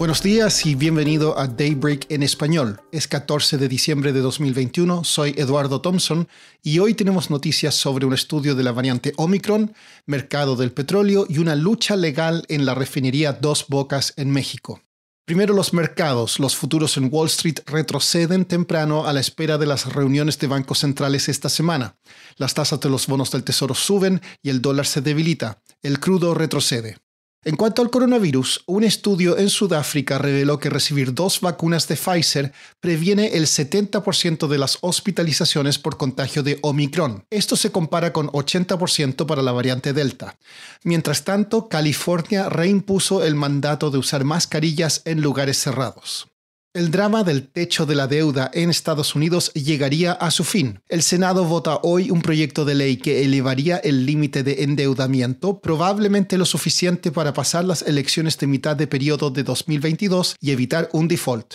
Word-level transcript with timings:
Buenos 0.00 0.22
días 0.22 0.64
y 0.64 0.76
bienvenido 0.76 1.38
a 1.38 1.46
Daybreak 1.46 2.06
en 2.08 2.22
español. 2.22 2.80
Es 2.90 3.06
14 3.06 3.58
de 3.58 3.68
diciembre 3.68 4.14
de 4.14 4.20
2021, 4.20 5.04
soy 5.04 5.34
Eduardo 5.36 5.82
Thompson 5.82 6.26
y 6.62 6.78
hoy 6.78 6.94
tenemos 6.94 7.28
noticias 7.28 7.74
sobre 7.74 8.06
un 8.06 8.14
estudio 8.14 8.54
de 8.54 8.62
la 8.64 8.72
variante 8.72 9.12
Omicron, 9.18 9.74
mercado 10.06 10.56
del 10.56 10.72
petróleo 10.72 11.26
y 11.28 11.36
una 11.36 11.54
lucha 11.54 11.96
legal 11.96 12.46
en 12.48 12.64
la 12.64 12.74
refinería 12.74 13.34
Dos 13.34 13.66
Bocas 13.68 14.14
en 14.16 14.30
México. 14.30 14.80
Primero 15.26 15.52
los 15.52 15.74
mercados. 15.74 16.40
Los 16.40 16.56
futuros 16.56 16.96
en 16.96 17.10
Wall 17.12 17.26
Street 17.26 17.58
retroceden 17.66 18.46
temprano 18.46 19.06
a 19.06 19.12
la 19.12 19.20
espera 19.20 19.58
de 19.58 19.66
las 19.66 19.84
reuniones 19.92 20.38
de 20.38 20.46
bancos 20.46 20.78
centrales 20.78 21.28
esta 21.28 21.50
semana. 21.50 21.98
Las 22.36 22.54
tasas 22.54 22.80
de 22.80 22.88
los 22.88 23.06
bonos 23.06 23.32
del 23.32 23.44
Tesoro 23.44 23.74
suben 23.74 24.22
y 24.42 24.48
el 24.48 24.62
dólar 24.62 24.86
se 24.86 25.02
debilita. 25.02 25.60
El 25.82 26.00
crudo 26.00 26.32
retrocede. 26.32 26.96
En 27.42 27.56
cuanto 27.56 27.80
al 27.80 27.88
coronavirus, 27.88 28.64
un 28.66 28.84
estudio 28.84 29.38
en 29.38 29.48
Sudáfrica 29.48 30.18
reveló 30.18 30.58
que 30.58 30.68
recibir 30.68 31.14
dos 31.14 31.40
vacunas 31.40 31.88
de 31.88 31.96
Pfizer 31.96 32.52
previene 32.80 33.28
el 33.28 33.46
70% 33.46 34.46
de 34.46 34.58
las 34.58 34.76
hospitalizaciones 34.82 35.78
por 35.78 35.96
contagio 35.96 36.42
de 36.42 36.58
Omicron. 36.60 37.24
Esto 37.30 37.56
se 37.56 37.72
compara 37.72 38.12
con 38.12 38.28
80% 38.28 39.24
para 39.24 39.40
la 39.40 39.52
variante 39.52 39.94
Delta. 39.94 40.36
Mientras 40.84 41.24
tanto, 41.24 41.70
California 41.70 42.50
reimpuso 42.50 43.24
el 43.24 43.34
mandato 43.36 43.90
de 43.90 43.96
usar 43.96 44.24
mascarillas 44.24 45.00
en 45.06 45.22
lugares 45.22 45.56
cerrados. 45.56 46.29
El 46.72 46.92
drama 46.92 47.24
del 47.24 47.48
techo 47.48 47.84
de 47.84 47.96
la 47.96 48.06
deuda 48.06 48.48
en 48.54 48.70
Estados 48.70 49.16
Unidos 49.16 49.52
llegaría 49.54 50.12
a 50.12 50.30
su 50.30 50.44
fin. 50.44 50.80
El 50.88 51.02
Senado 51.02 51.44
vota 51.44 51.80
hoy 51.82 52.12
un 52.12 52.22
proyecto 52.22 52.64
de 52.64 52.76
ley 52.76 52.96
que 52.96 53.24
elevaría 53.24 53.78
el 53.78 54.06
límite 54.06 54.44
de 54.44 54.62
endeudamiento, 54.62 55.58
probablemente 55.58 56.38
lo 56.38 56.44
suficiente 56.44 57.10
para 57.10 57.34
pasar 57.34 57.64
las 57.64 57.82
elecciones 57.82 58.38
de 58.38 58.46
mitad 58.46 58.76
de 58.76 58.86
periodo 58.86 59.32
de 59.32 59.42
2022 59.42 60.36
y 60.40 60.52
evitar 60.52 60.88
un 60.92 61.08
default. 61.08 61.54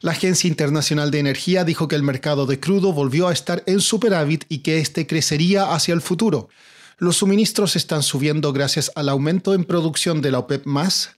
La 0.00 0.12
Agencia 0.12 0.48
Internacional 0.48 1.10
de 1.10 1.18
Energía 1.18 1.64
dijo 1.64 1.86
que 1.86 1.96
el 1.96 2.02
mercado 2.02 2.46
de 2.46 2.58
crudo 2.58 2.94
volvió 2.94 3.28
a 3.28 3.34
estar 3.34 3.62
en 3.66 3.82
superávit 3.82 4.46
y 4.48 4.60
que 4.60 4.78
este 4.78 5.06
crecería 5.06 5.74
hacia 5.74 5.92
el 5.92 6.00
futuro. 6.00 6.48
Los 6.98 7.16
suministros 7.16 7.74
están 7.74 8.04
subiendo 8.04 8.52
gracias 8.52 8.92
al 8.94 9.08
aumento 9.08 9.52
en 9.52 9.64
producción 9.64 10.22
de 10.22 10.30
la 10.30 10.38
OPEP, 10.38 10.64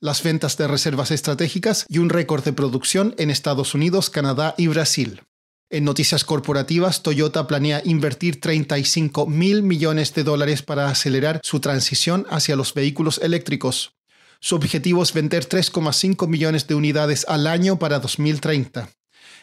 las 0.00 0.22
ventas 0.22 0.56
de 0.56 0.69
reservas 0.69 1.10
estratégicas 1.10 1.84
y 1.88 1.98
un 1.98 2.09
récord 2.09 2.42
de 2.44 2.54
producción 2.54 3.14
en 3.19 3.31
Estados 3.31 3.75
Unidos, 3.75 4.09
Canadá 4.09 4.54
y 4.56 4.69
Brasil. 4.69 5.20
En 5.69 5.84
noticias 5.84 6.25
corporativas, 6.25 7.03
Toyota 7.03 7.47
planea 7.47 7.82
invertir 7.84 8.41
35 8.41 9.26
mil 9.26 9.62
millones 9.62 10.14
de 10.14 10.25
dólares 10.25 10.62
para 10.62 10.88
acelerar 10.88 11.41
su 11.42 11.60
transición 11.60 12.25
hacia 12.31 12.56
los 12.56 12.72
vehículos 12.72 13.19
eléctricos. 13.22 13.93
Su 14.41 14.54
objetivo 14.54 15.03
es 15.03 15.12
vender 15.12 15.47
3,5 15.47 16.26
millones 16.28 16.66
de 16.69 16.75
unidades 16.75 17.26
al 17.28 17.47
año 17.47 17.78
para 17.78 17.98
2030. 17.98 18.88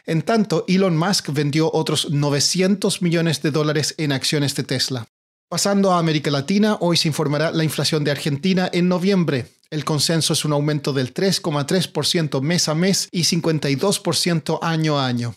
En 0.06 0.22
tanto, 0.22 0.66
Elon 0.68 0.98
Musk 0.98 1.30
vendió 1.30 1.70
otros 1.72 2.10
900 2.10 3.02
millones 3.02 3.42
de 3.42 3.52
dólares 3.52 3.94
en 3.98 4.12
acciones 4.12 4.56
de 4.56 4.64
Tesla. 4.64 5.08
Pasando 5.54 5.92
a 5.92 6.00
América 6.00 6.32
Latina, 6.32 6.78
hoy 6.80 6.98
se 6.98 7.08
informará 7.08 7.52
la 7.52 7.64
inflación 7.64 8.04
de 8.04 8.10
Argentina 8.10 8.72
en 8.74 8.88
noviembre. 8.88 9.46
El 9.70 9.86
consenso 9.86 10.34
es 10.34 10.46
un 10.46 10.52
aumento 10.52 10.94
del 10.94 11.14
3,3% 11.14 12.42
mes 12.42 12.68
a 12.68 12.74
mes 12.74 13.08
y 13.12 13.22
52% 13.22 14.58
año 14.64 14.98
a 14.98 15.06
año. 15.06 15.36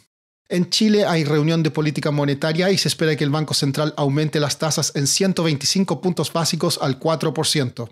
En 0.49 0.71
Chile 0.71 1.05
hay 1.05 1.25
reunión 1.25 1.63
de 1.63 1.71
política 1.71 2.13
monetaria 2.13 2.71
y 2.71 2.79
se 2.79 2.89
espera 2.89 3.15
que 3.15 3.25
el 3.25 3.31
Banco 3.31 3.53
Central 3.53 3.93
aumente 3.99 4.41
las 4.41 4.59
tasas 4.59 4.91
en 4.95 5.07
125 5.07 6.01
puntos 6.01 6.33
básicos 6.33 6.79
al 6.81 6.99
4%. 6.99 7.91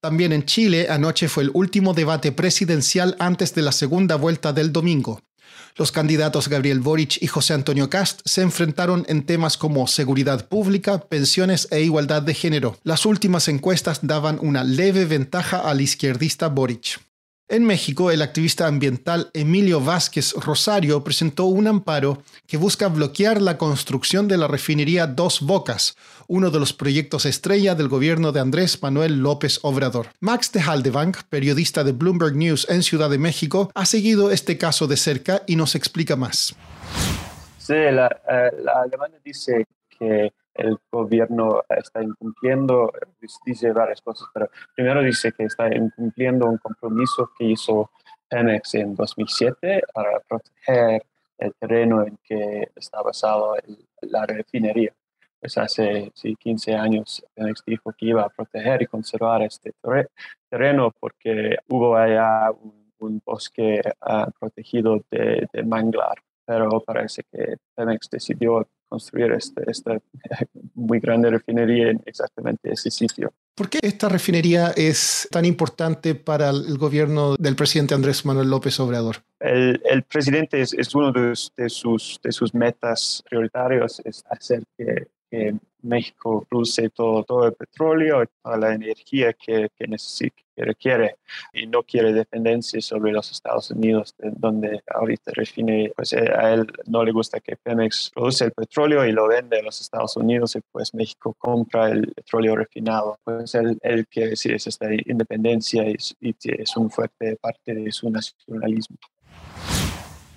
También 0.00 0.32
en 0.32 0.46
Chile 0.46 0.86
anoche 0.88 1.28
fue 1.28 1.42
el 1.42 1.50
último 1.52 1.92
debate 1.92 2.32
presidencial 2.32 3.16
antes 3.18 3.54
de 3.54 3.60
la 3.60 3.72
segunda 3.72 4.16
vuelta 4.16 4.54
del 4.54 4.72
domingo. 4.72 5.20
Los 5.76 5.92
candidatos 5.92 6.48
Gabriel 6.48 6.80
Boric 6.80 7.22
y 7.22 7.26
José 7.26 7.54
Antonio 7.54 7.90
Cast 7.90 8.20
se 8.24 8.42
enfrentaron 8.42 9.04
en 9.08 9.26
temas 9.26 9.56
como 9.56 9.86
seguridad 9.86 10.48
pública, 10.48 10.98
pensiones 10.98 11.68
e 11.70 11.82
igualdad 11.82 12.22
de 12.22 12.34
género. 12.34 12.78
Las 12.82 13.04
últimas 13.04 13.48
encuestas 13.48 14.00
daban 14.02 14.38
una 14.40 14.64
leve 14.64 15.04
ventaja 15.04 15.58
al 15.58 15.80
izquierdista 15.80 16.48
Boric. 16.48 17.05
En 17.48 17.64
México, 17.64 18.10
el 18.10 18.22
activista 18.22 18.66
ambiental 18.66 19.30
Emilio 19.32 19.80
Vázquez 19.80 20.32
Rosario 20.32 21.04
presentó 21.04 21.44
un 21.44 21.68
amparo 21.68 22.20
que 22.48 22.56
busca 22.56 22.88
bloquear 22.88 23.40
la 23.40 23.56
construcción 23.56 24.26
de 24.26 24.36
la 24.36 24.48
refinería 24.48 25.06
Dos 25.06 25.42
Bocas, 25.42 25.96
uno 26.26 26.50
de 26.50 26.58
los 26.58 26.72
proyectos 26.72 27.24
estrella 27.24 27.76
del 27.76 27.86
gobierno 27.86 28.32
de 28.32 28.40
Andrés 28.40 28.82
Manuel 28.82 29.20
López 29.20 29.60
Obrador. 29.62 30.08
Max 30.18 30.50
de 30.50 30.60
Haldebank, 30.60 31.22
periodista 31.30 31.84
de 31.84 31.92
Bloomberg 31.92 32.34
News 32.34 32.66
en 32.68 32.82
Ciudad 32.82 33.10
de 33.10 33.18
México, 33.18 33.70
ha 33.76 33.86
seguido 33.86 34.32
este 34.32 34.58
caso 34.58 34.88
de 34.88 34.96
cerca 34.96 35.42
y 35.46 35.54
nos 35.54 35.76
explica 35.76 36.16
más. 36.16 36.56
Sí, 37.58 37.74
la, 37.74 38.08
eh, 38.28 38.50
dice 39.24 39.68
que 39.96 40.32
el 40.58 40.78
gobierno 40.90 41.62
está 41.68 42.02
incumpliendo, 42.02 42.92
dice 43.44 43.72
varias 43.72 44.00
cosas, 44.00 44.28
pero 44.32 44.48
primero 44.74 45.02
dice 45.02 45.32
que 45.32 45.44
está 45.44 45.74
incumpliendo 45.74 46.46
un 46.46 46.58
compromiso 46.58 47.30
que 47.38 47.44
hizo 47.44 47.90
Pemex 48.28 48.74
en 48.74 48.94
2007 48.94 49.82
para 49.92 50.20
proteger 50.20 51.02
el 51.38 51.54
terreno 51.54 52.02
en 52.02 52.18
que 52.22 52.70
está 52.74 53.02
basado 53.02 53.56
la 54.02 54.26
refinería. 54.26 54.92
Pues 55.38 55.58
hace 55.58 56.12
15 56.38 56.74
años 56.74 57.24
Pemex 57.34 57.62
dijo 57.66 57.92
que 57.92 58.06
iba 58.06 58.22
a 58.22 58.28
proteger 58.28 58.82
y 58.82 58.86
conservar 58.86 59.42
este 59.42 59.72
terreno 60.50 60.92
porque 60.98 61.56
hubo 61.68 61.96
allá 61.96 62.50
un, 62.50 62.86
bosque 63.24 63.80
ah, 64.00 64.28
protegido 64.40 65.04
de, 65.10 65.46
de 65.52 65.62
manglar, 65.62 66.16
pero 66.46 66.80
parece 66.80 67.22
que 67.30 67.56
Pemex 67.74 68.08
decidió 68.10 68.68
construir 68.88 69.32
este, 69.32 69.68
esta 69.70 69.98
muy 70.74 71.00
grande 71.00 71.30
refinería 71.30 71.90
en 71.90 72.02
exactamente 72.06 72.72
ese 72.72 72.90
sitio. 72.90 73.32
¿Por 73.54 73.68
qué 73.68 73.78
esta 73.82 74.08
refinería 74.08 74.72
es 74.76 75.28
tan 75.30 75.44
importante 75.44 76.14
para 76.14 76.50
el 76.50 76.78
gobierno 76.78 77.36
del 77.36 77.56
presidente 77.56 77.94
Andrés 77.94 78.24
Manuel 78.24 78.50
López 78.50 78.78
Obrador? 78.80 79.16
El, 79.40 79.80
el 79.84 80.02
presidente 80.02 80.60
es, 80.60 80.72
es 80.74 80.94
uno 80.94 81.10
de, 81.10 81.34
sus, 81.68 82.20
de 82.22 82.32
sus 82.32 82.54
metas 82.54 83.22
prioritarias, 83.28 84.00
es 84.04 84.22
hacer 84.28 84.62
que 84.76 85.08
que 85.30 85.54
México 85.82 86.46
produce 86.48 86.90
todo, 86.90 87.22
todo 87.24 87.46
el 87.46 87.54
petróleo 87.54 88.22
y 88.22 88.26
toda 88.42 88.56
la 88.56 88.74
energía 88.74 89.32
que, 89.32 89.68
que 89.76 89.86
necesita, 89.86 90.42
que 90.54 90.64
requiere 90.64 91.16
y 91.52 91.66
no 91.66 91.82
quiere 91.82 92.12
dependencia 92.12 92.80
sobre 92.80 93.12
los 93.12 93.30
Estados 93.30 93.70
Unidos, 93.70 94.14
donde 94.18 94.82
ahorita 94.92 95.32
refine, 95.34 95.92
pues 95.94 96.12
eh, 96.12 96.30
a 96.36 96.54
él 96.54 96.66
no 96.86 97.04
le 97.04 97.12
gusta 97.12 97.40
que 97.40 97.56
Pemex 97.56 98.10
produce 98.14 98.44
el 98.46 98.52
petróleo 98.52 99.04
y 99.06 99.12
lo 99.12 99.28
vende 99.28 99.60
a 99.60 99.62
los 99.62 99.80
Estados 99.80 100.16
Unidos 100.16 100.56
y 100.56 100.60
pues 100.72 100.94
México 100.94 101.34
compra 101.38 101.90
el 101.90 102.12
petróleo 102.12 102.56
refinado. 102.56 103.18
Pues 103.22 103.54
él, 103.54 103.78
él 103.82 104.06
quiere 104.08 104.30
decir 104.30 104.54
es 104.54 104.66
esta 104.66 104.92
independencia 104.92 105.88
y, 105.88 105.96
y 106.20 106.34
es 106.42 106.76
un 106.76 106.90
fuerte 106.90 107.36
parte 107.36 107.74
de 107.74 107.92
su 107.92 108.10
nacionalismo. 108.10 108.96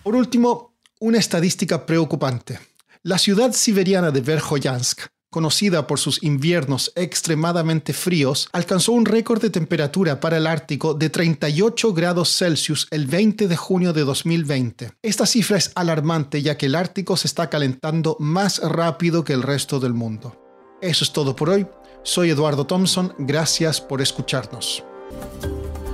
Por 0.03 0.15
último, 0.15 0.75
una 1.00 1.18
estadística 1.18 1.85
preocupante. 1.85 2.69
La 3.04 3.18
ciudad 3.18 3.54
siberiana 3.54 4.12
de 4.12 4.19
Verkhoyansk 4.19 5.07
conocida 5.30 5.86
por 5.86 6.00
sus 6.00 6.24
inviernos 6.24 6.92
extremadamente 6.96 7.94
fríos, 7.94 8.50
alcanzó 8.51 8.94
un 8.94 9.06
récord 9.06 9.42
de 9.42 9.50
temperatura 9.50 10.19
para 10.19 10.38
el 10.38 10.48
Ártico 10.48 10.94
de 10.96 11.10
38 11.10 11.94
grados 11.94 12.36
Celsius 12.36 12.88
el 12.90 13.06
20 13.06 13.48
de 13.48 13.56
junio 13.56 13.94
de 13.94 14.04
2020. 14.04 14.92
Esta 15.04 15.25
cifra 15.25 15.57
es 15.57 15.72
alarmante 15.75 16.42
ya 16.42 16.57
que 16.57 16.66
el 16.66 16.75
Ártico 16.75 17.16
se 17.16 17.28
está 17.28 17.50
calentando 17.50 18.18
más 18.19 18.60
rápido 18.60 19.24
que 19.24 19.34
el 19.34 19.44
resto 19.44 19.80
del 19.80 19.94
mundo. 19.94 20.36
Eso 20.81 21.04
es 21.04 21.13
todo 21.13 21.36
por 21.36 21.50
hoy. 21.50 21.68
Soy 22.04 22.31
Eduardo 22.31 22.66
Thompson, 22.66 23.13
gracias 23.19 23.80
por 23.80 24.02
escucharnos. 24.02 24.84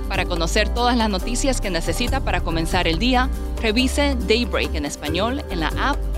Para 0.08 0.24
conocer 0.24 0.72
todas 0.72 0.96
las 0.96 1.10
noticias 1.10 1.60
que 1.60 1.68
necesita 1.68 2.20
para 2.20 2.40
comenzar 2.40 2.88
el 2.88 2.98
día, 2.98 3.28
revise 3.60 4.16
Daybreak 4.26 4.74
en 4.76 4.86
español 4.86 5.44
en 5.50 5.60
la 5.60 5.68
app 5.76 6.15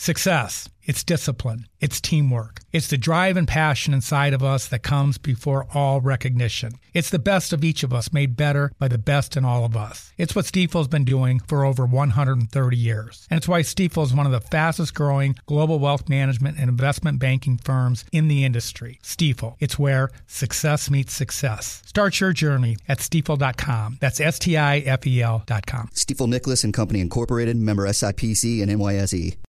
Success. 0.00 0.68
It's 0.84 1.04
discipline. 1.04 1.66
It's 1.80 2.00
teamwork. 2.00 2.60
It's 2.72 2.86
the 2.86 2.96
drive 2.96 3.36
and 3.36 3.46
passion 3.46 3.92
inside 3.92 4.32
of 4.32 4.42
us 4.42 4.66
that 4.68 4.82
comes 4.82 5.18
before 5.18 5.66
all 5.74 6.00
recognition. 6.00 6.74
It's 6.94 7.10
the 7.10 7.18
best 7.18 7.52
of 7.52 7.62
each 7.62 7.82
of 7.82 7.92
us 7.92 8.10
made 8.10 8.36
better 8.36 8.72
by 8.78 8.88
the 8.88 8.96
best 8.96 9.36
in 9.36 9.44
all 9.44 9.66
of 9.66 9.76
us. 9.76 10.12
It's 10.16 10.34
what 10.34 10.46
Stifel's 10.46 10.88
been 10.88 11.04
doing 11.04 11.40
for 11.40 11.64
over 11.64 11.84
130 11.84 12.76
years. 12.76 13.26
And 13.28 13.36
it's 13.36 13.48
why 13.48 13.60
Stifel 13.60 14.04
is 14.04 14.14
one 14.14 14.24
of 14.24 14.32
the 14.32 14.40
fastest 14.40 14.94
growing 14.94 15.36
global 15.46 15.78
wealth 15.78 16.08
management 16.08 16.58
and 16.58 16.70
investment 16.70 17.18
banking 17.18 17.58
firms 17.58 18.04
in 18.10 18.28
the 18.28 18.44
industry. 18.44 19.00
Stifel. 19.02 19.56
It's 19.58 19.78
where 19.78 20.10
success 20.26 20.88
meets 20.90 21.12
success. 21.12 21.82
Start 21.86 22.20
your 22.20 22.32
journey 22.32 22.76
at 22.88 22.98
stifel.com. 22.98 23.98
That's 24.00 24.20
S 24.20 24.38
T 24.38 24.56
I 24.56 24.78
F 24.78 25.06
E 25.06 25.20
L.com. 25.20 25.90
Stifel 25.92 26.28
Nicholas 26.28 26.64
and 26.64 26.72
Company 26.72 27.00
Incorporated, 27.00 27.56
member 27.56 27.86
SIPC 27.86 28.62
and 28.62 28.70
NYSE. 28.70 29.36